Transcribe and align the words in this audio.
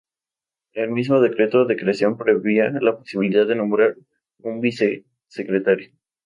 El 0.73 0.89
mismo 0.89 1.19
decreto 1.21 1.65
de 1.65 1.75
creación 1.77 2.17
preveía 2.17 2.71
la 2.81 2.97
posibilidad 2.97 3.45
de 3.45 3.55
nombrar 3.55 3.95
un 4.39 4.59
vicesecretario. 4.59 5.91